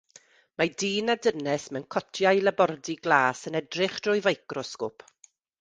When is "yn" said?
3.51-3.61